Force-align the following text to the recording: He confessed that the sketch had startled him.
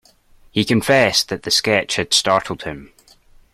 He 0.49 0.65
confessed 0.65 1.29
that 1.29 1.43
the 1.43 1.51
sketch 1.51 1.97
had 1.97 2.11
startled 2.11 2.63
him. 2.63 2.91